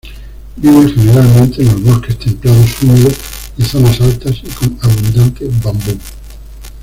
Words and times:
Vive 0.57 0.91
generalmente 0.95 1.61
en 1.61 1.67
los 1.73 1.83
bosques 1.83 2.17
templados 2.17 2.81
húmedos 2.81 3.13
de 3.55 3.63
zonas 3.63 4.01
altas 4.01 4.35
y 4.43 4.47
con 4.47 4.75
abundante 4.81 5.47
bambú. 5.63 5.95